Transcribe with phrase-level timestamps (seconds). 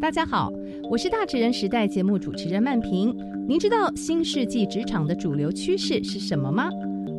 [0.00, 0.52] 大家好，
[0.90, 3.16] 我是大职人时代节目主持人曼平。
[3.48, 6.68] 您知道新世纪职场的主流趋势是什么吗？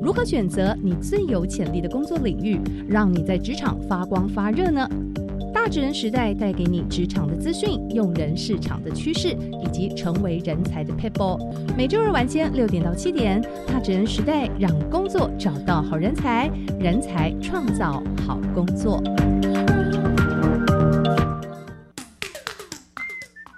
[0.02, 4.88] 如何选择你最有潜力的工作领域，让你在职场发光发热呢？
[5.54, 9.30] 大智人时代带给你职场的资讯、用人市场的趋势，
[9.64, 11.40] 以及成为人才的 people。
[11.76, 19.02] 每周二晚间六点到七点，大智人时代让工作找到好人才，人才创造好工作。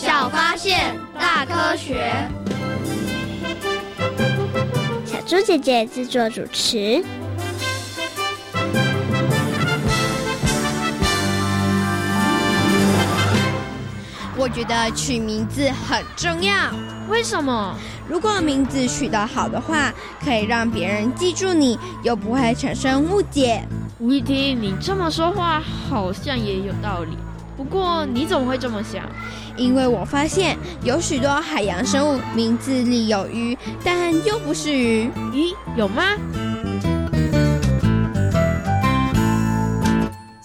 [0.00, 2.12] 小发现，大科学。
[5.04, 7.04] 小猪姐姐制作主持。
[14.36, 16.54] 我觉得取名字很重要。
[17.08, 17.74] 为什么？
[18.08, 19.92] 如果名字取得好的话，
[20.24, 23.66] 可以让别人记住你，又不会产生误解。
[23.98, 27.18] 吴一婷，你这么说话好像也有道理。
[27.58, 29.02] 不过你怎么会这么想？
[29.56, 35.10] 因为我发现有许多海洋生物名字里有鱼，但又不是鱼。
[35.32, 36.04] 咦，有吗？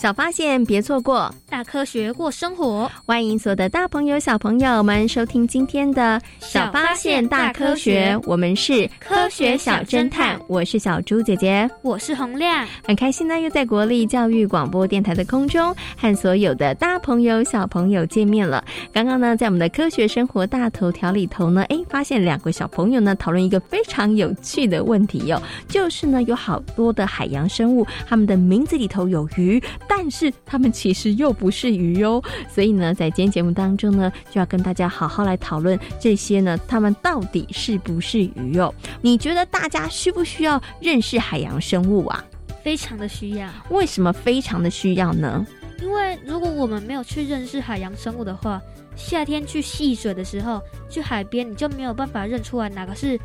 [0.04, 1.34] 小发现，别错过。
[1.50, 8.20] 大科学过生活，欢迎所有的大朋友、小朋友们收听今天的小发现大科学。
[8.26, 18.62] 我们是科学小侦探，我是小猪姐姐，我是洪亮，很开心呢，又在国立教育广播电台的空中和所有的大朋友、小朋友见面了。
[18.92, 29.64] 刚刚呢，在我们的科学生活大头条里头呢，哎，发现两个小朋友呢讨论一个非常有趣的问题哟，就是呢，有好多的海洋生物，它们的名字里头有鱼，
[29.96, 38.74] 但是它们其实又不是鱼哟，所以呢，在今天节目当中呢，就要跟大家好好来讨论这些呢，它们到底是不是鱼哦？
[39.02, 42.26] 你觉得大家需不需要认识海洋生物啊？
[42.64, 43.48] 非常的需要。
[43.70, 45.46] 为什么非常的需要呢？
[45.80, 48.60] 因为如果我们没有去认识海洋生物的话，
[48.96, 50.60] 夏天去戏水的时候，
[50.90, 53.18] 去海边你就没有办法认出来哪个是。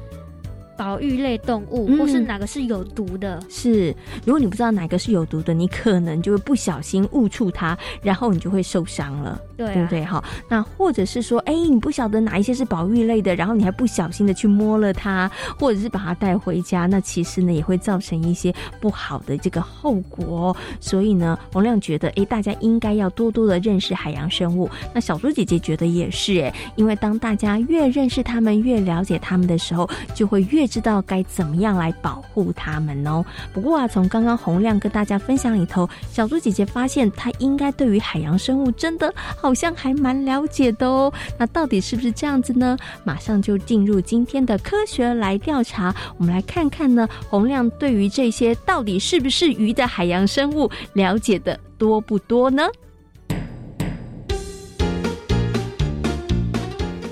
[0.79, 3.43] 保育类动物，或是哪个是有毒的？
[3.51, 3.93] 是，
[4.25, 10.05] 如果你不知道哪个是有毒的，你可能就会不小心误触它，然后你就会受伤了，对不对？
[10.05, 15.29] 哈，那或者是说，哎，你不晓得哪一些是保育类的，然后你还不小心的去摸了它，
[15.59, 20.57] 或者是把它带回家，那其实呢也会造成一些不好的这个后果。
[20.79, 24.71] 所以呢，洪亮觉得，哎，大家应该要多多的认识海洋生物。
[24.95, 30.68] 那小猪姐姐觉得也是，哎，因为当大家越认识他们，越了解他们的时候，就会越。
[30.69, 33.25] 知道该怎么样来保护它们哦。
[33.53, 41.13] 不过啊，从刚刚洪亮跟大家分享里头，小猪姐姐发现她应该对于海洋生物真的好像还蛮了解的哦。
[41.37, 42.77] 那到底是不是这样子呢？
[43.03, 50.71] 马上就进入今天的科学来调查，我们来看看呢，洪亮对于这些到底是不是鱼的海洋生物。
[50.93, 52.69] 了解的多不多呢？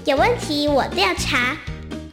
[0.05, 1.57] 有问题我调查，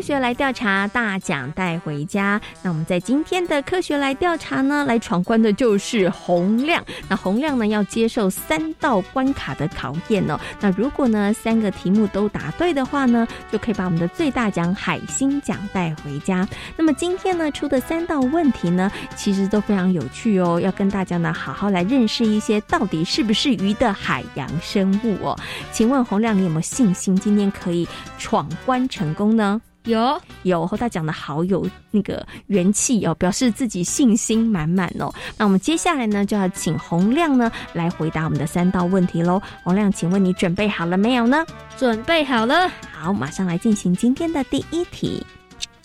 [0.00, 2.40] 科学来调查，大奖带回家。
[2.62, 6.82] 那我们在今天的科学来调查呢，来闯关的就是洪亮。
[7.06, 10.40] 那洪亮呢，要接受三道关卡的考验哦。
[10.58, 16.48] 那如果呢，三个题目都答对的话呢，就可以把我们的最大奖海星奖带回家。
[16.78, 25.38] 那么今天呢，出的三道问题呢，其实都非常有趣哦，要跟大家呢好好来认识一些到底是不是鱼的海洋生物哦。
[25.70, 27.86] 请问洪亮，你有没有信心今天可以
[28.16, 29.60] 闯关成功呢？
[29.84, 35.12] 有有，后他讲的好有那个元气哦，表示自己信心满满哦。
[35.38, 39.40] 那我们接下来呢，就要请洪亮呢来回答我们的三道问题喽。
[39.64, 41.46] 洪亮，请问你准备好了没有呢？
[41.78, 42.70] 准备好了。
[42.92, 45.24] 好，马上来进行今天的第一题。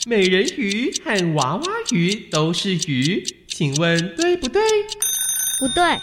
[0.05, 4.61] 美人鱼和娃娃鱼都是鱼，请问对不对？
[5.59, 5.97] 不对。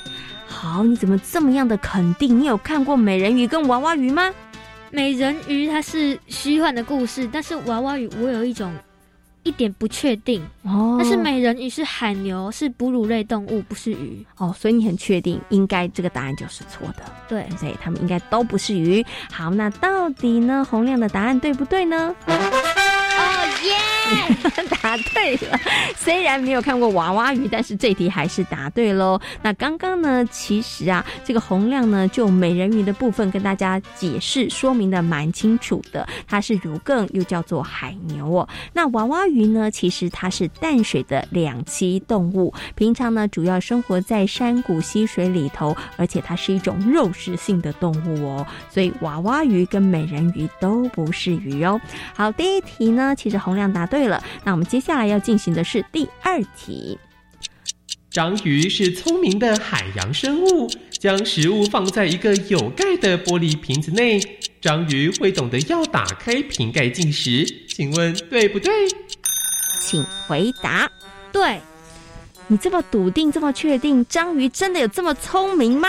[0.47, 2.41] 好，你怎么这么样的肯定？
[2.41, 4.33] 你有看过美人鱼跟娃娃鱼吗？
[4.93, 8.71] 美人鱼它是虚幻的故事，但是娃娃鱼我有一种
[9.43, 10.97] 一点不确定哦。
[11.01, 17.03] 但是美人鱼是海牛，是哺乳类动物，不是鱼哦，所以你很确定，应该这个答案就是错的。
[17.27, 19.03] 对，所以他们应该都不是鱼。
[19.31, 20.63] 好，那到底呢？
[20.63, 22.15] 洪亮的答案对不对呢？
[24.83, 25.59] 答对了。
[25.97, 29.21] 虽然没有看过娃娃鱼，但是这题还是答对喽。
[29.43, 36.07] 那刚刚呢，其实啊，这个洪亮呢，就美人鱼的部分跟大家解释说明的蛮清楚的。
[36.27, 38.49] 它是儒更，又叫做海牛哦。
[38.73, 48.47] 那娃娃鱼呢，其实它是淡水的两栖动物，平常呢主要生活在山谷溪水里头，而且它是一种肉食性的动物哦。
[48.71, 51.81] 所以娃娃鱼跟美人鱼都不是鱼哦。
[52.15, 54.25] 好，第一题呢，其实洪亮答对了。
[54.43, 56.99] 那我们接下来要进行的是第二题。
[58.11, 60.67] 章鱼是聪明的海洋生物，
[60.99, 64.19] 将食物放在一个有盖的玻璃瓶子内，
[64.63, 67.45] 章鱼会懂得要打开瓶盖进食。
[67.69, 68.73] 请问对不对？
[69.83, 70.91] 请回答。
[71.31, 71.61] 对，
[72.47, 75.89] 你这么笃定，这么确定，章鱼真的有这么聪明吗？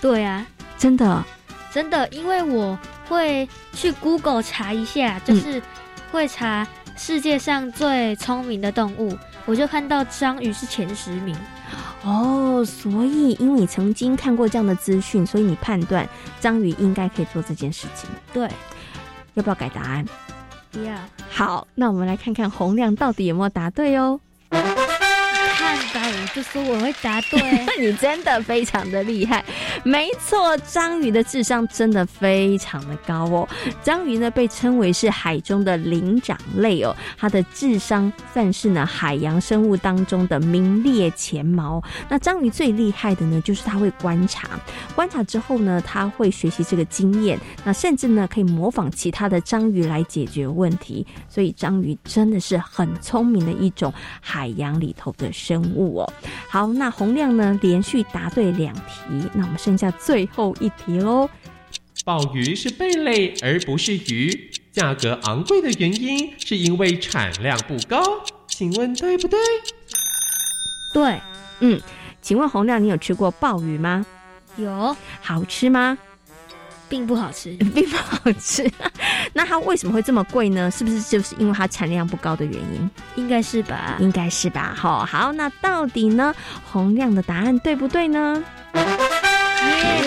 [0.00, 0.46] 对啊，
[0.78, 1.22] 真的，
[1.70, 5.62] 真的，因为我会去 Google 查一下，就是
[6.10, 6.66] 会查
[6.96, 9.16] 世界上最聪明的动物。
[9.46, 11.36] 我就看到章鱼是前十名，
[12.04, 16.08] 哦，所以因为你曾经看过这样的资讯，所以你判断
[16.40, 18.08] 章鱼应该可以做这件事情。
[18.32, 18.48] 对，
[19.34, 20.04] 要不要改答案？
[20.70, 20.94] 不要。
[21.30, 24.20] 好，那我们来看看洪亮到底有没有答对哦。
[25.70, 27.40] 看吧，我就说我会答对，
[27.80, 29.44] 你真的非常的厉害。
[29.84, 33.48] 没错，章鱼的智商真的非常的高哦。
[33.82, 41.82] 章鱼呢被称为是海中的灵长类哦，它的智商算是呢海洋生物当中的名列前茅。
[42.08, 44.48] 那章鱼最厉害的呢，就是它会观察，
[44.94, 51.06] 观察之后呢，它会学习这个经验，那甚至呢可以模仿其他的章鱼来解决问题。
[51.28, 56.12] 所以章鱼真的是很聪明的一种海洋里头的生物哦。
[56.48, 58.82] 好，那洪亮呢连续答对两题，
[59.34, 61.28] 那我们剩下最后一题喽。
[62.04, 68.02] 鲍鱼是贝类而不是鱼，价格昂贵的原因是因为产量不高，
[68.46, 69.38] 请问对不对？
[70.94, 71.20] 对，
[71.60, 71.80] 嗯，
[72.22, 74.04] 请问洪亮，你有吃过鲍鱼吗？
[74.56, 75.98] 有，好吃吗？
[76.90, 78.70] 并不好吃， 并不好吃。
[79.32, 80.70] 那它为什么会这么贵呢？
[80.70, 82.90] 是不是就是因为它产量不高的原因？
[83.14, 84.74] 应该是吧，应该是吧。
[84.76, 86.34] 好，好，那到底呢？
[86.70, 88.42] 洪亮的答案对不对呢？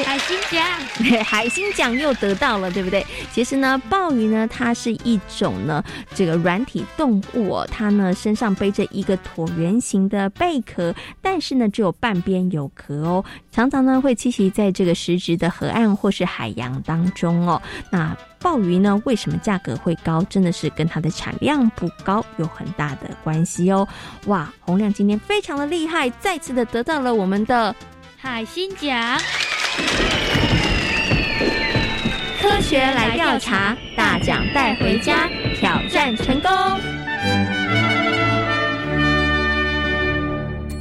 [0.06, 0.64] 海星奖，
[1.24, 3.06] 海星奖又得到了，对不对？
[3.32, 17.62] 其实呢，鲍鱼呢，它是一种呢这个软体动物哦，它呢身上背着一个椭圆形的贝壳，但是呢只有半边有壳哦，常常呢会栖息在这个实质的河岸或是海洋当中哦。
[17.90, 20.22] 那鲍鱼呢为什么价格会高？
[20.30, 23.88] 真的是跟它的产量不高有很大的关系哦。
[24.28, 27.76] 哇，洪亮今天非常的厉害，再次的得到了我们的。
[28.18, 29.20] 海星奖，
[32.42, 36.52] 科学来调查，大奖带回家，挑战成功。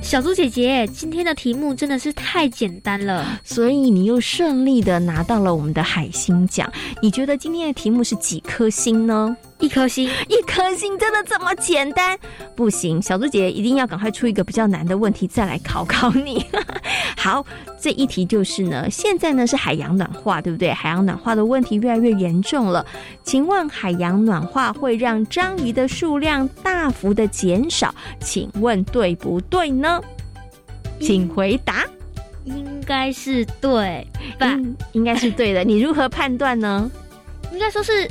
[0.02, 6.70] 小猪姐姐，今天的题目真的是太简单了，所以你又顺利的拿到了我们的海星奖。
[7.00, 9.34] 你觉得今天的题目是几颗星呢？
[9.62, 12.19] 一颗星，一颗星，真的这么简单？
[12.57, 16.45] 不行，小猪姐姐一定要赶快出一个比较难的问题，再来考考你。
[17.16, 17.47] 好，
[17.81, 20.73] 这一题就是呢，现在呢是海洋暖化，对不对？
[20.73, 22.85] 海洋暖化的问题越来越严重了。
[23.23, 27.95] 请问海洋暖化会让章鱼的数量大幅的减少？
[28.19, 30.02] 请问对不对呢？
[31.00, 31.87] 请回答。
[32.45, 34.04] 应该是对
[34.40, 34.59] 吧？
[34.90, 35.62] 应该是对的。
[35.62, 36.90] 你如何判断呢？
[37.52, 38.11] 应该说是。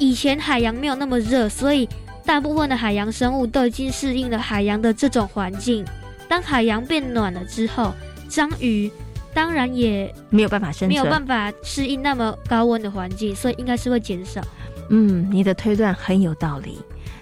[0.00, 1.88] 以前海洋没有那么热，所以
[2.24, 5.84] 大部分的海洋生物都已经适应了海洋的这种环境。
[6.26, 7.92] 当海洋变暖了之后，
[8.28, 8.90] 章鱼
[9.34, 14.40] 当然也没有办法生存，没有办法适应那么高温的环境，所以应该是会减少。
[14.88, 16.78] 嗯，你的推断很有道理，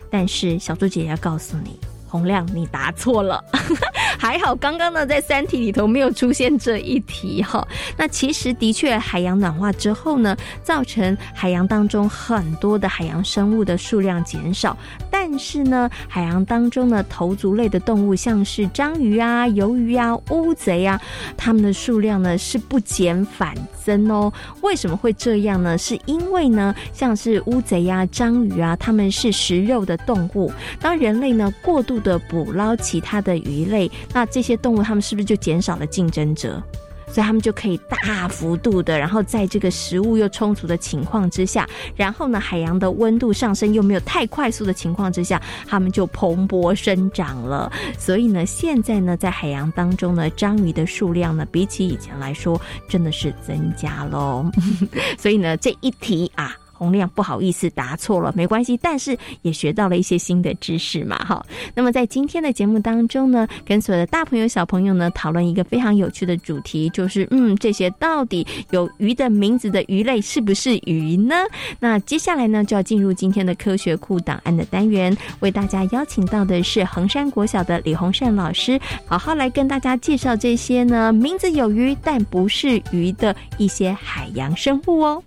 [0.08, 1.78] 但是小猪姐姐要告诉你。
[2.08, 3.42] 洪亮，你答错了，
[4.18, 7.66] 还好刚刚呢在三题里头没有出现这一题哈。
[7.96, 14.76] 那其实的确，海洋暖化之后呢，造成海洋当中很多的海洋生物的数量减少，
[15.10, 21.00] 但是呢，海洋当中呢头足类的动物，像是章鱼啊、鱿鱼啊、乌贼啊，
[21.36, 24.32] 它们的数量呢是不减反增哦。
[24.62, 25.76] 为什么会这样呢？
[25.76, 30.50] 是因为呢，像是乌贼呀、章鱼啊，它们是食肉的动物，
[30.80, 36.62] 当人类呢过度的捕捞其他的鱼类，那这些动物它们是不是就减少了竞争者？
[37.10, 47.72] 所以他们就可以大幅度的，然后在这个食物又充足的情况之下，然后呢，海洋的温度上升又没有太快速的情况之下，他们就蓬勃生长了。
[47.98, 54.44] 所以呢，现在呢，在海洋当中呢，章鱼的数量呢，比起以前来说，真的是增加喽。
[55.18, 56.54] 所以呢，这一题啊。
[56.78, 61.44] 洪亮，不好意思，答错了，没关系，但是也学到了一些新的知识嘛，哈。
[61.74, 71.34] 那么在今天的节目当中呢，跟所有的大朋友、小朋友呢，讨论一个非常有趣的主题，就是嗯，这些到底有鱼的名字的鱼类是不是鱼呢？
[71.80, 85.22] 那接下来呢，就要进入今天的科学库档案的单元，为大家邀请到的是衡山国小的李洪善老师，好好来跟大家介绍这些呢，名字有鱼但不是鱼的一些海洋生物哦。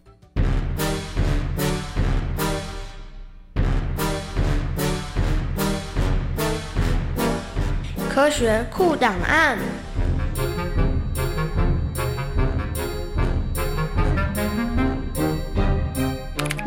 [8.22, 9.58] 科学库档案。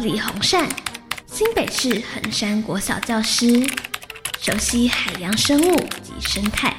[0.00, 0.68] 李洪善，
[1.26, 3.64] 新北市衡山国小教师，
[4.40, 6.74] 熟悉海洋生物及生态。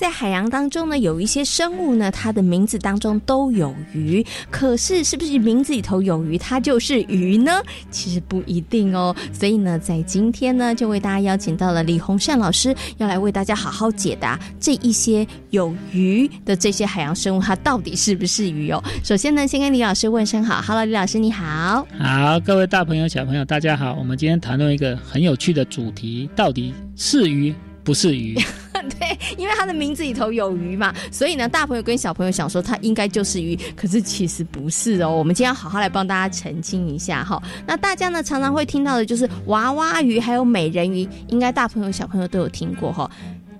[0.00, 4.24] 在海洋当中呢，有一些生物呢，它的名字当中都有鱼。
[4.50, 7.60] 可是，是不是名字里头有鱼，它就是鱼呢？
[7.90, 9.14] 其实不一定哦。
[9.30, 18.82] 所以呢，在今天呢，就为大家邀请到了李洪善老师，要来为大家好好解答这一些有鱼的这些海洋生物，它到底是不是鱼哦？
[19.04, 21.86] 首先呢，先跟李老师问声好，Hello，李老师你好。
[21.98, 23.92] 好，各位大朋友小朋友大家好。
[23.98, 27.54] 我们今天谈论一个很有趣的主题，到底是鱼
[27.90, 28.38] 不是鱼？
[28.98, 35.10] 对，因为它的名字里头有鱼嘛，所以呢，大朋友跟小朋友想说它应该就是鱼，可是其实不是哦。
[35.10, 37.42] 我们今天要好好来帮大家澄清一下哈。
[37.66, 43.10] 那大家呢常常会听到的就是娃娃鱼，还有美人鱼，应该大朋友小朋友都有听过哈。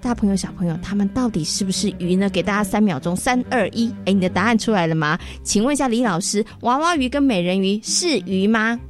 [0.01, 2.31] 大朋友小朋友，他们到底是不是鱼呢？
[2.31, 5.19] 给大家三秒钟，三二一，哎，你的答案出来了吗？
[5.43, 8.81] 请问一下李老师，娃娃鱼跟美人鱼是鱼吗？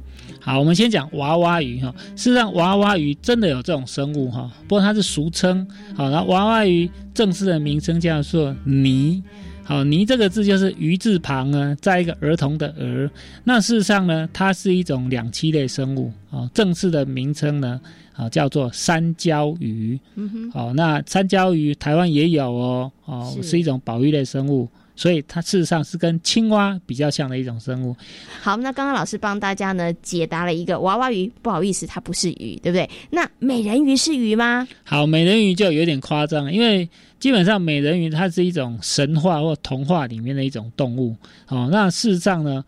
[0.41, 1.93] 好，我们先讲娃娃鱼哈。
[2.15, 5.65] 事实上，娃娃鱼真的有这种生物哈，不过它是俗称。
[5.95, 9.23] 好，那娃娃鱼正式的名称叫做泥。
[9.63, 13.09] 好，泥这个字就是鱼字旁呢，在一个儿童的儿。
[13.43, 16.11] 那事实上呢，它是一种两栖类生物。
[16.31, 17.79] 哦，正式的名称呢，
[18.13, 19.99] 啊叫做山椒鱼。
[20.15, 20.51] 嗯哼。
[20.51, 22.91] 好，那山椒鱼台湾也有哦。
[23.05, 24.67] 哦，是一种保育类生物。
[25.01, 27.95] 所以它事实上是跟青蛙比较像的一种生物。
[28.39, 32.87] 好，那刚刚老师帮大家呢解答了一个娃娃鱼，不好意思，它不是鱼，对不对？
[33.09, 34.67] 那美人鱼是鱼吗？
[34.83, 36.87] 好，美人鱼就有点夸张，因为
[37.19, 41.15] 基本上美人鱼它是一种神话或童话里面的一种动物。
[41.47, 42.63] 哦，那事实上呢，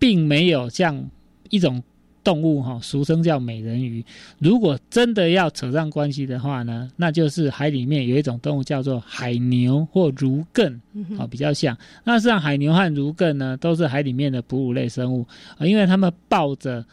[0.00, 1.08] 并没有像
[1.50, 1.80] 一种。
[2.28, 4.04] 动物哈，俗称叫美人鱼。
[4.38, 10.78] 如果真的要扯上关系的话呢，那就是海里面有一种动物叫做海牛或儒艮
[11.18, 11.74] 啊，比较像。
[12.04, 16.84] 那实际上海牛和儒艮呢，都是海里面的哺乳类生物啊，因为它们抱着。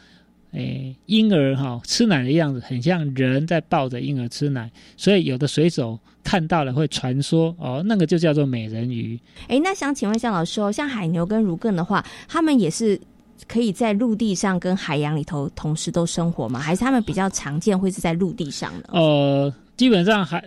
[0.52, 9.20] 诶婴儿哈吃奶的样子，很像人在抱着婴儿吃奶，所以有的水手看到了会传说哦，那个就叫做美人鱼。
[9.48, 12.98] 哎，那想请问一下老师哦，像海牛跟儒艮的话，他们也是
[13.46, 16.58] 可以在陆地上跟海洋里头同时都生活吗？
[16.58, 18.84] 还是他们比较常见会是在陆地上呢？
[18.92, 20.42] 呃，基本上海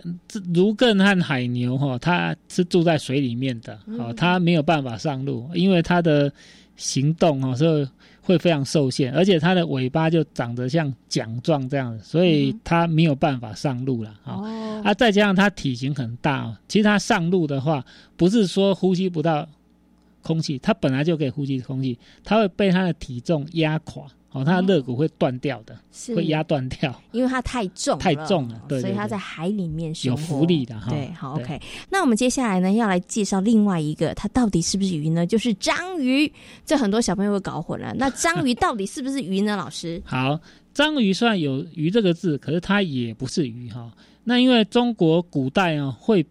[0.52, 6.32] 如艮和海牛哈，它是住在水里面的，哦，它没有办法上路，因为它的
[6.76, 7.88] 行动哦是
[8.22, 14.42] 会非常受限，而且它的尾巴就长得像桨状这样子，所以它没有办法上路了啊。
[14.82, 17.84] 啊，再加上它体型很大哦，其实它上路的话，
[18.16, 19.46] 不是说呼吸不到
[20.22, 24.04] 空气，它本来就可以呼吸空气，它会被它的体重压垮。
[24.32, 25.76] 哦，它的肋骨会断掉的，
[26.14, 30.88] 会压断掉，因为它太重，太重了，对，所以它在海里面有浮力的哈。
[30.88, 31.60] 对，好，OK。
[31.88, 35.26] 那我们接下来呢，要来介绍另外一个，它到底是不是鱼呢？
[35.26, 36.32] 就是章鱼。
[36.64, 37.92] 这很多小朋友会搞混了。
[37.98, 39.56] 那章鱼到底是不是鱼呢？
[39.56, 40.38] 老师，好，
[40.72, 43.90] 章鱼虽然有“鱼”这个字，可是它也不是鱼哈。
[44.22, 46.24] 那因为中国古代啊，会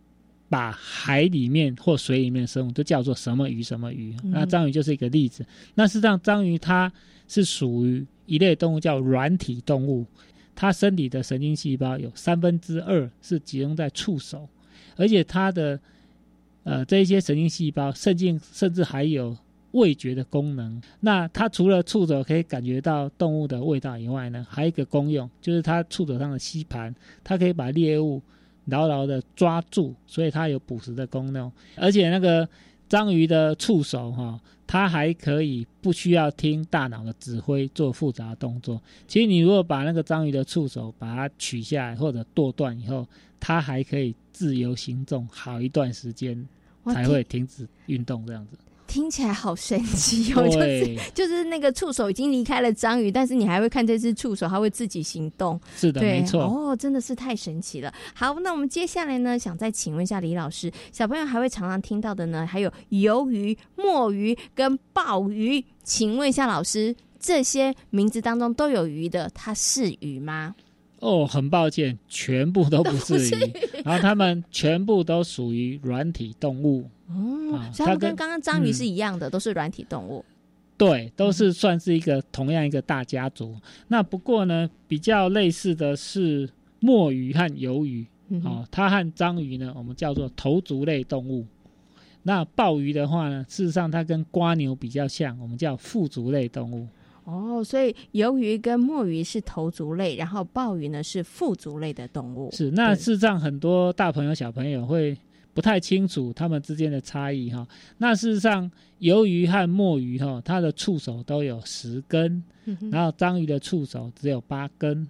[0.49, 5.45] 把海里面或水里面的生物都叫做什么鱼什么鱼，那章鱼就是一个例子。
[5.75, 6.91] 那事实际上，章鱼它。
[7.31, 10.03] 是属于一类动物，叫软体动物。
[10.55, 14.49] 它身体的神经细胞有三分之二是集中在触手，
[14.95, 15.79] 而且它的
[16.63, 19.37] 呃这一些神经细胞，甚至甚至还有
[19.73, 20.81] 味觉的功能。
[21.01, 28.19] 那它除了触手可以感觉到动物的味道以外呢，还有一个功用，就是它触手上的吸盘，它可以把猎物
[28.69, 31.51] 牢牢的抓住，所以它有捕食的功能。
[31.75, 32.47] 而且那个
[32.87, 34.39] 章鱼的触手哈。
[34.71, 38.79] 它还可以不需要听大脑的指挥做复杂动作。
[39.07, 43.03] 其实你如果把那个章鱼的触手把它取下来或者剁断以后，
[43.39, 46.47] 它还可以自由行动好一段时间
[46.85, 48.55] 才会停止运动这样子。
[48.89, 55.61] 听起来好神奇 哦，就是就是那个触手已经离开了章鱼，但是你还会看这只触手，它会自己行动。
[55.75, 56.41] 是的，没错。
[56.41, 57.93] 哦，真的是太神奇了。
[58.15, 70.55] 好，那我们接下来呢，想再请问一下李老师，小朋友还会常常听到的呢，还有鱿鱼、墨鱼跟鲍鱼，请问一下老师，这些名字当中都有鱼的，它是鱼吗？
[71.01, 73.53] 哦，很抱歉，全部都不是鱼，
[73.85, 76.89] 然后它们全部都属于软体动物。
[77.09, 80.23] 哦，所以它跟刚刚章鱼是一样的，都是软体动物。
[80.77, 83.55] 对，都是算是一个同样一个大家族。
[83.87, 86.47] 那不过呢，比较类似的是
[86.79, 88.05] 墨鱼和鱿鱼。
[88.43, 91.45] 哦，它和章鱼呢，我们叫做头足类动物。
[92.21, 96.87] 那鲍鱼的话呢，事实上它跟瓜牛比较像，我们叫腹足类动物。
[97.25, 102.51] 哦，所以鱿鱼跟墨鱼是头足类，然后鲍鱼呢是腹足类的动物。
[102.51, 105.17] 是，那事实上很多大朋友小朋友会。
[105.53, 107.67] 不太清楚它们之间的差异哈。
[107.97, 112.43] 那事实上，鱿鱼和墨鱼哈，它的触手都有十根，
[112.91, 115.07] 然后章鱼的触手只有八根。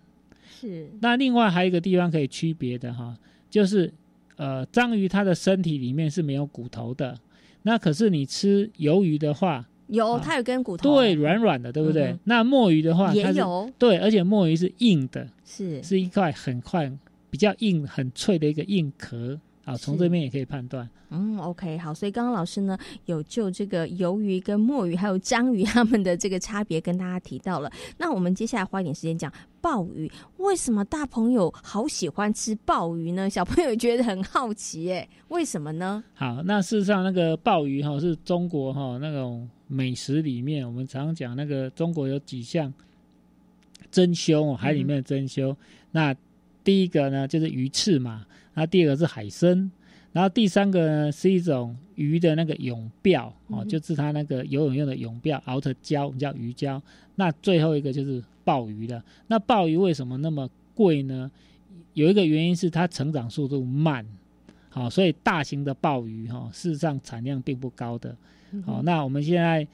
[0.60, 0.90] 是。
[1.02, 3.16] 那另外还有一个地方可以区别的哈，
[3.50, 3.94] 就是
[4.38, 7.18] 呃，章鱼它的身体里面是没有骨头的。
[7.62, 12.18] 那可是你吃鱿鱼的话，有，它有根骨头，对，软软的，对不对？
[12.24, 16.90] 那墨鱼的话也有，对，而且墨鱼是硬的，是，是一块很块、
[17.30, 19.38] 比较硬、很脆的一个硬壳。
[19.72, 20.90] 好，从这边也可以判断。
[21.12, 27.72] 嗯，OK，好，所以刚刚老师呢有就这个鱿鱼跟墨鱼还有章鱼它们的这个差别跟大家提到了。
[27.98, 33.30] 那我们接下来花一点时间讲鲍鱼，为什么大朋友好喜欢吃鲍鱼呢？
[33.30, 36.04] 小朋友觉得很好奇，哎， 为什么呢？
[36.14, 42.72] 好，那事实上那个鲍鱼哈是中国哈那种美食里面，我们常讲那个中国有几项
[43.90, 45.56] 珍馐，海里面的珍馐。
[45.92, 46.16] 那
[46.64, 48.26] 第一个呢就是鱼翅嘛。
[48.60, 49.72] 那第二个是海参，
[50.12, 56.82] 然后第三个呢是一种鱼的那个泳鳔哦，就是它那个游泳用的泳鳔熬的胶，我们叫鱼胶。
[57.16, 59.02] 那最后一个就是鲍鱼了。
[59.28, 61.32] 那鲍鱼为什么那么贵呢？
[61.94, 64.06] 有一个原因是它成长速度慢，
[64.70, 68.14] 好，所以大型的鲍鱼哈，事实上产量并不高的。
[68.66, 69.66] 好，那我们现在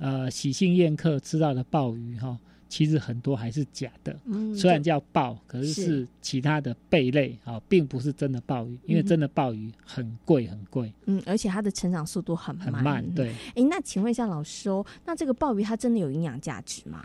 [0.00, 2.38] 呃喜庆宴客吃到的鲍鱼哈。
[2.74, 10.92] 其实很多还是假的，嗯虽然叫鲍，可是是其他的贝类啊，并不是真的鲍鱼，因为真的鲍鱼很贵很贵。
[11.06, 13.04] 嗯，而且它的成长速度很很慢。
[13.14, 17.04] 对，哎，那请问一下老师哦，那这个鲍鱼它真的有营养价值吗？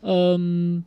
[0.00, 0.84] 嗯，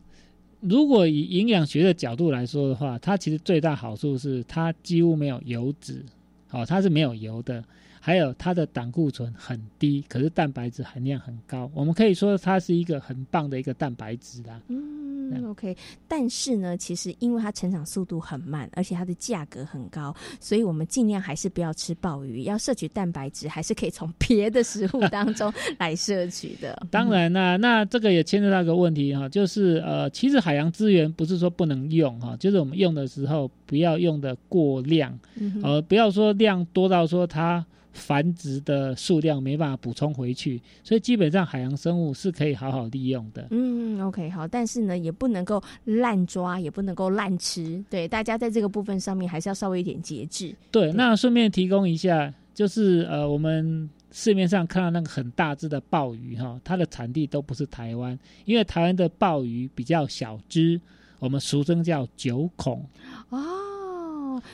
[0.60, 6.04] 如果以营养学的角度来说的话，它其实最大好处是它几乎没有油脂，
[6.50, 7.64] 好，它是没有油的。
[8.00, 11.70] 还有它的胆固醇很低，可是蛋白质含量很高。
[11.74, 14.60] 我们可以说它是一个很棒的一个蛋白质啦。
[14.68, 15.76] 嗯，OK。
[16.08, 26.82] 但是呢，其实因为它成长速度很慢，而且它的价格很高，所以我们尽量还是不要吃鲍鱼，要摄取蛋白质，还是可以从别的食物当中来摄取的。
[26.90, 35.20] 当然啦，那这个也牵扯到一个问题哈，就是呃，其实海洋资源不是说不能用哈，就是我们用的时候不要用的过量，
[35.62, 37.66] 呃，不要说量多到说它。
[37.92, 43.48] 繁殖的数量没办法补充回去，所以基本上海洋生物是可以好好利用的。
[43.52, 47.84] 嗯，OK，好，但是呢，也不能够滥抓，也不能够滥吃。
[47.90, 50.56] 对，大家在这个部分上面还是要稍微一点节制。
[50.72, 60.80] 对，那顺便提供一下，就是呃，我们市面上看到那个很大只的鲍鱼哈，它的产地都不是台湾，因为台湾的鲍鱼比较小只，
[61.20, 62.86] 我们俗称叫九孔。
[63.30, 63.69] 哦。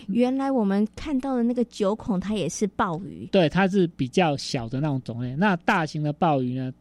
[0.07, 3.27] 原来我们看到的那个九孔，它也是鲍鱼。
[3.31, 5.35] 对，它是比较小的那种种类。
[5.35, 6.71] 那大型的鲍鱼呢，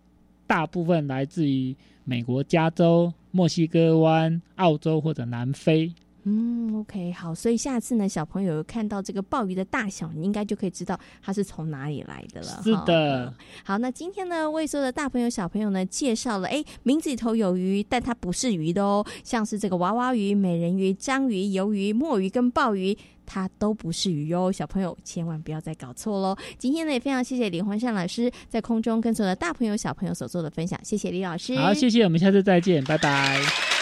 [0.46, 5.92] 大部分来自于美国加州、墨西哥湾、澳洲或者南非。
[6.26, 12.62] 嗯，OK，好，所以下次呢，小朋友看到这个鲍鱼的大小，你应该就可以知道它是从哪里来的了。
[12.64, 26.34] 是的，好，那今天呢，为所有的大朋友小朋友呢，介绍了，哎，名字里头有鱼，但它不是鱼的哦，像是这个娃娃鱼、美人鱼、章鱼、鱿鱼、墨鱼跟鲍鱼，它都不是鱼哟，小朋友千万不要再搞错喽。
[26.56, 31.54] 今天呢，也非常谢谢李焕善老师在空中跟所有的大朋友小朋友所做的分享，谢谢李老师。
[31.56, 33.73] 好，谢谢，我们下次再见，拜拜。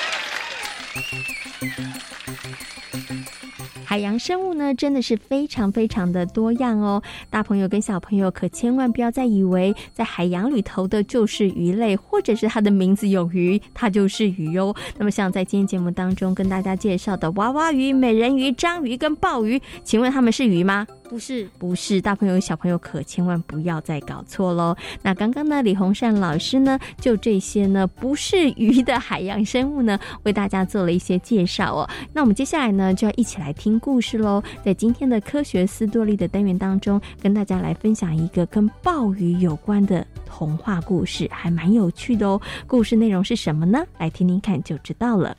[3.85, 7.03] 海洋生物呢，真的是非常非常的多样哦。
[7.31, 14.75] 大朋友跟小朋友可千万不要再以为在海洋里头的就是鱼类，或者是它的名字有鱼，它就是鱼哦。
[14.99, 20.87] 那么像在今天节目当中跟大家介绍的娃娃鱼、美人鱼、章鱼跟鲍鱼，请问它们是鱼吗？
[21.13, 24.75] 不是，不是，大朋友小朋友可千万不要再搞错喽。
[25.03, 31.91] 那刚刚呢，李洪善老师呢，就这些呢不是鱼的海洋生物呢，为大家做了一些介绍哦。
[32.15, 34.43] 那我们接下来呢，就要一起来听故事喽。
[34.65, 42.41] 在今天的科学斯多利的单元当中，跟大家来分享一个跟鲍鱼有关的童话故事，还蛮有趣的哦。
[42.67, 43.85] 故事内容是什么呢？
[43.99, 45.37] 来听听看就知道了。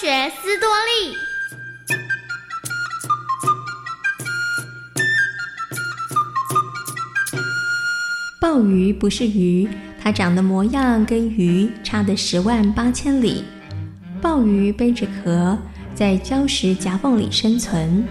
[0.00, 1.16] 学斯多利，
[8.40, 9.68] 鲍鱼不是鱼，
[10.00, 13.42] 它长的模样跟鱼差的十万八千里。
[14.22, 15.58] 鲍鱼背着壳，
[15.96, 18.06] 在礁石夹缝里生存。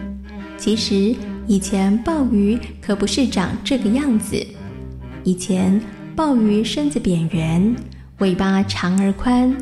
[0.58, 1.16] 其实
[1.48, 4.36] 以前鲍鱼可不是长这个样子。
[5.24, 5.82] 以前
[6.18, 7.74] 鲍鱼身子扁圆，
[8.18, 9.56] 尾巴长而宽，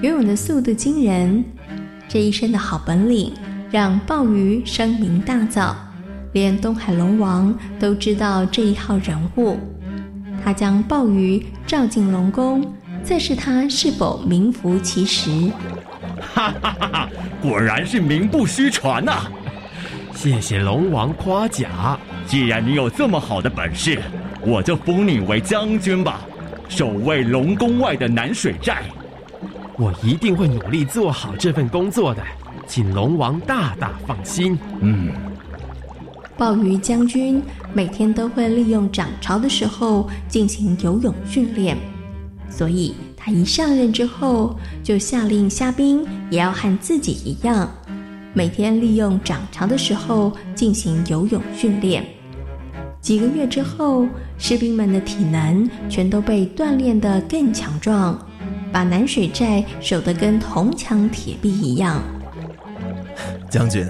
[0.00, 1.44] 游泳的速度惊人。
[2.12, 3.32] 这一身的好本领，
[3.70, 5.72] 让鲍鱼声名大噪，
[6.34, 9.58] 连东海龙王都知道这一号人物。
[10.44, 12.70] 他将鲍鱼召进龙宫，
[13.02, 15.30] 再试他是否名副其实。
[16.20, 17.08] 哈哈哈哈！
[17.40, 19.22] 果然是名不虚传呐！
[20.14, 21.98] 谢谢龙王夸奖。
[22.26, 23.98] 既然你有这么好的本事，
[24.42, 26.20] 我就封你为将军吧，
[26.68, 28.82] 守卫龙宫外的南水寨。
[29.78, 32.22] 我一定会努力做好这份工作的，
[32.66, 34.58] 请龙王大大放心。
[34.80, 35.10] 嗯，
[36.36, 41.76] 鲍鱼将军每天都会利用涨潮的时候进行游泳训练，
[42.50, 47.70] 所以他一上任之后就下令虾兵也要和自己一样，
[48.34, 52.04] 每天利用涨潮的时候进行游泳训练。
[53.00, 54.06] 几个月之后，
[54.38, 58.16] 士兵们的体能全都被锻炼得更强壮。
[58.72, 62.02] 把南水寨守得跟铜墙铁壁一样。
[63.50, 63.86] 将军，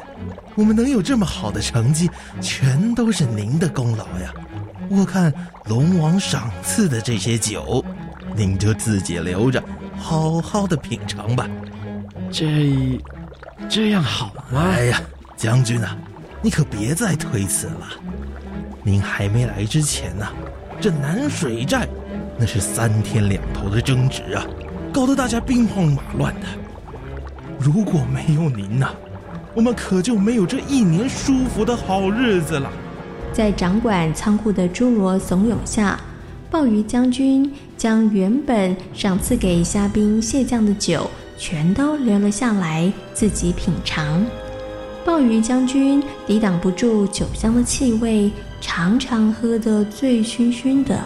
[0.57, 4.35] 我们能有这么好的成绩，全都是您的功劳呀！
[4.91, 5.33] 我看
[5.67, 7.83] 龙王赏赐的这些酒，
[8.35, 9.63] 您就自己留着，
[9.97, 11.49] 好好的品尝吧。
[12.31, 13.01] 这，
[13.69, 14.61] 这样好吗？
[14.75, 15.01] 哎呀，
[15.37, 15.97] 将军啊，
[16.43, 17.89] 你可别再推辞了。
[18.83, 20.27] 您还没来之前呢，
[20.81, 21.87] 这南水寨
[22.37, 24.45] 那是三天两头的争执啊。
[24.93, 26.47] 搞得大家兵荒马乱的。
[27.59, 28.91] 如果没有您呐，
[29.55, 32.71] 我们可就没有这一年舒服的好日子了。
[33.33, 35.99] 在掌管仓库的侏罗怂恿下，
[36.51, 44.23] 鲍鱼将军将原本赏赐给虾兵蟹将的酒全都留了下来，自己品尝。
[45.07, 51.01] 鲍鱼将军抵挡不住酒香的气味，常常喝得醉醺醺的。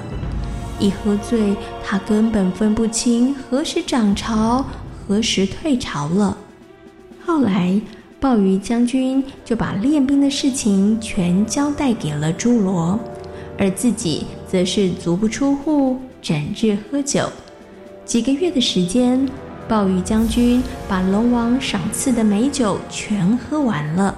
[0.79, 4.65] 一喝醉，他根本分不清何时涨潮，
[5.07, 6.37] 何时退潮了。
[7.25, 7.81] 后来，
[8.21, 12.99] 鲍鱼将军就把练兵的事情全交代给了朱罗，
[13.59, 17.29] 而自己则是足不出户，整日喝酒。
[18.05, 19.29] 几个月的时间，
[19.69, 24.15] 鲍鱼将军把龙王赏赐的美酒全喝完了。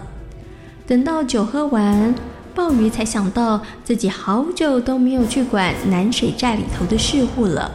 [0.87, 2.15] 等到酒喝完，
[2.59, 7.71] 鲍鱼才想到自己好久都没有去管南水寨里头的事务了。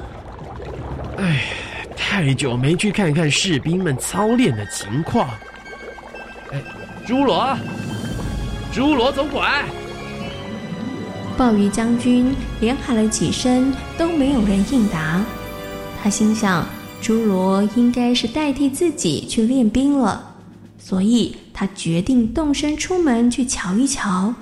[1.15, 1.41] 哎，
[1.95, 5.29] 太久没去看看士兵们操练的情况。
[6.51, 6.61] 哎，
[7.07, 7.57] 朱罗，
[8.73, 9.63] 朱罗总管。
[11.37, 15.23] 鲍鱼将军连喊了几声，都没有人应答。
[16.03, 16.67] 他心想，
[17.01, 20.35] 朱罗应该是代替自己去练兵了，
[20.77, 24.35] 所以他决定动身出门去瞧一瞧。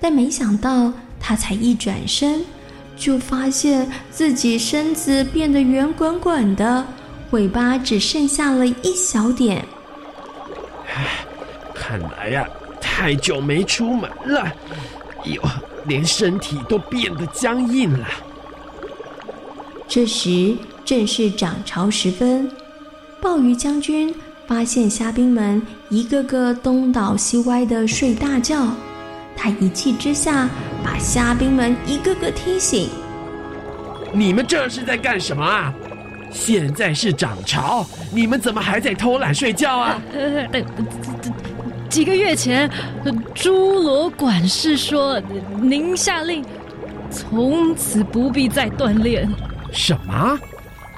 [0.00, 2.44] 但没想到，他才一转身，
[2.96, 6.86] 就发现自己身子变得圆滚滚的，
[7.30, 9.64] 尾巴只剩下了一小点。
[10.94, 11.24] 唉，
[11.74, 12.48] 看来呀，
[12.80, 14.52] 太久没出门了，
[15.24, 15.42] 哟，
[15.86, 18.06] 连身体都变得僵硬了。
[19.86, 22.50] 这时正是涨潮时分，
[23.20, 24.14] 鲍鱼将军
[24.46, 28.68] 发现虾兵们一个个东倒西歪的睡大觉。
[29.38, 30.48] 他一气之下，
[30.82, 32.90] 把虾兵们一个个踢醒。
[34.12, 35.72] 你们这是在干什么啊？
[36.30, 39.98] 现在是涨潮，你们怎么还在偷懒睡觉啊？
[40.12, 40.48] 呃，
[41.88, 42.68] 几个月前，
[43.32, 45.20] 朱罗管事说，
[45.62, 46.44] 您下令，
[47.10, 49.26] 从此不必再锻炼。
[49.72, 50.38] 什么？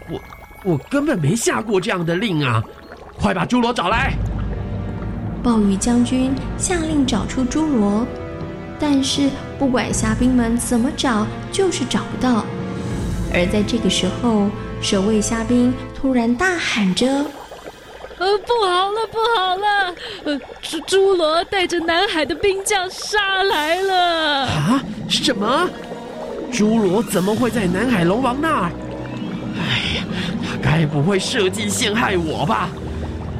[0.08, 0.20] 我
[0.64, 2.62] 我根本没下过这样的令啊！
[3.18, 4.14] 快把朱罗找来！
[5.42, 8.06] 暴雨将军下令找出朱罗。
[8.80, 12.44] 但是不管虾兵们怎么找，就是找不到。
[13.32, 14.48] 而在这个时候，
[14.80, 17.06] 守卫虾兵突然大喊着
[18.18, 19.94] ：“呃，不好了，不好了！
[20.24, 24.82] 呃，朱朱罗带着南海的兵将杀来了！”啊？
[25.08, 25.68] 什么？
[26.50, 28.72] 朱罗怎么会在南海龙王那儿？
[29.56, 30.04] 哎呀，
[30.42, 32.68] 他该不会设计陷害我吧？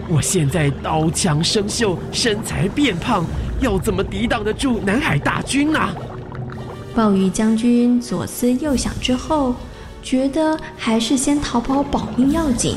[0.08, 3.24] 我现在刀枪生锈，身材变胖。
[3.60, 5.94] 要怎么抵挡得住南海大军啊？
[6.94, 9.54] 暴雨将军左思右想之后，
[10.02, 12.76] 觉得还是先逃跑保命要紧。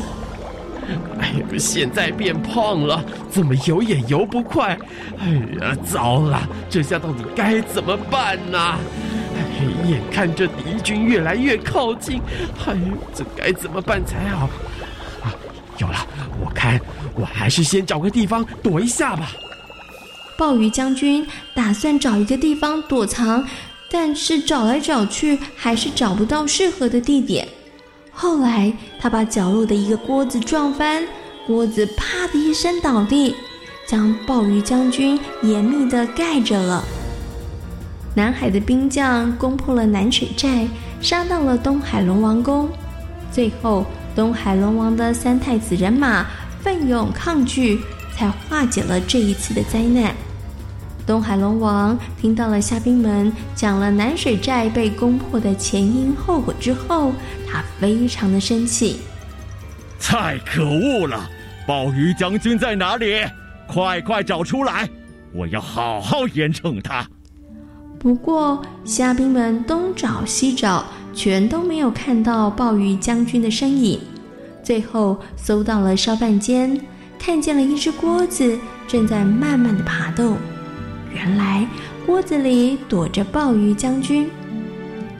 [1.19, 4.77] 哎呀，现在变胖了，怎么游也游不快。
[5.17, 8.59] 哎呀，糟了，这下到底该怎么办呢？
[9.35, 12.21] 哎，眼看着敌军越来越靠近，
[12.67, 12.77] 哎，
[13.15, 14.45] 这该怎么办才好？
[15.23, 15.33] 啊，
[15.77, 16.05] 有了，
[16.43, 16.79] 我看
[17.15, 19.31] 我还是先找个地方躲一下吧。
[20.37, 23.45] 鲍鱼将军打算找一个地方躲藏，
[23.89, 27.47] 但是找来找去还是找不到适合的地点。
[28.11, 31.03] 后来，他把角落的一个锅子撞翻，
[31.47, 33.35] 锅子啪的一声倒地，
[33.87, 36.83] 将鲍鱼将军严密的盖着了。
[38.15, 40.67] 南海的兵将攻破了南水寨，
[41.01, 42.69] 杀到了东海龙王宫。
[43.31, 46.25] 最后，东海龙王的三太子人马
[46.61, 47.79] 奋勇抗拒。
[48.15, 50.13] 才化解了这一次的灾难。
[51.05, 57.11] 东海龙王听到了虾兵们讲了南水寨被攻破的前因后果之后，
[57.45, 59.01] 他非常的生气。
[59.99, 61.29] 太可恶了！
[61.67, 63.21] 鲍鱼将军在哪里？
[63.67, 64.89] 快快找出来！
[65.33, 67.05] 我要好好严惩他。
[67.99, 73.99] 不过虾兵们东找西找，全都没有看到鲍鱼将军的身影。
[74.61, 76.79] 最后搜到了烧饭间。
[77.25, 80.35] 看见了一只锅子正在慢慢的爬动，
[81.15, 81.65] 原来
[82.05, 84.29] 锅子里躲着鲍鱼将军。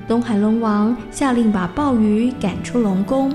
[0.05, 3.33] 东海龙王下令把鲍鱼赶出龙宫，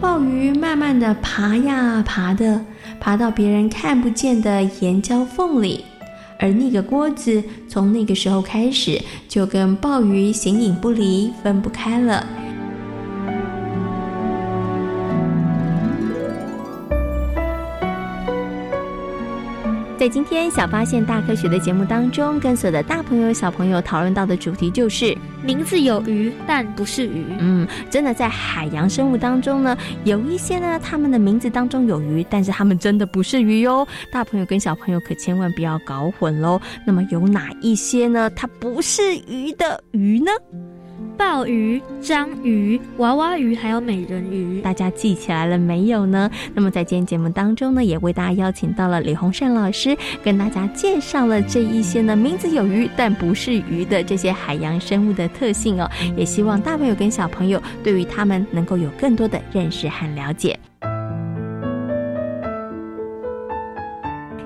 [0.00, 2.64] 鲍鱼慢慢的爬呀爬的，
[2.98, 5.84] 爬到别人看不见的岩礁缝里，
[6.38, 12.26] 而那个锅子从那个时候开始就跟鲍鱼形影不离，分不开了。
[20.00, 27.22] 在今天小发现大科学的节目当中，跟所有的大朋友小朋友讨论到的主题就是名字有鱼，但不是鱼。
[27.38, 33.86] 嗯，真的在海洋生物当中呢，有一些呢，它们的名字当中有鱼，但是它们真的不是鱼哟。
[34.10, 36.58] 大朋友跟小朋友可千万不要搞混喽。
[36.86, 38.30] 那么有哪一些呢？
[38.30, 40.32] 它不是鱼的鱼呢？
[41.20, 46.30] 鲍鱼、章鱼、娃娃鱼，还有美人鱼，大家记起来了没有呢？
[46.54, 55.86] 那么在今天节目当中呢，也为大家邀请到了李洪善老师，跟大家介绍了这一些呢名字有鱼但不是鱼的这些海洋生物的特性哦。
[56.16, 60.58] 也希望大朋友跟小朋友对于他们能够有更多的认识和了解。